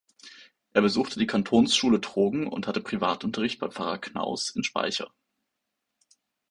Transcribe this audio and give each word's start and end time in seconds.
Er 0.73 0.81
besuchte 0.81 1.19
die 1.19 1.27
Kantonsschule 1.27 2.01
Trogen 2.01 2.47
und 2.47 2.65
hatte 2.65 2.81
Privatunterricht 2.81 3.59
bei 3.59 3.69
Pfarrer 3.69 3.99
Knaus 3.99 4.49
in 4.49 4.63
Speicher. 4.63 5.11